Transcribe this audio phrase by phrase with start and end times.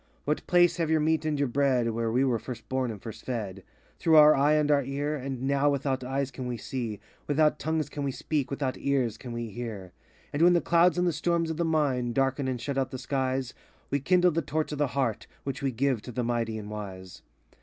[0.23, 2.99] 88 What place have your meat and your bread Where we were first born, and
[2.99, 3.63] first fed
[3.99, 5.15] Through our eye and our ear?
[5.15, 9.21] And now, without eyes we can see, Without tongues we can speak, Without ears we
[9.21, 9.93] can hear.
[10.33, 12.97] And when the clouds and the storms of the Mind Darken and shut out the
[12.97, 13.53] skies,
[13.91, 17.21] We kindle the torch of the Heart, Which we give to the mighty and wise.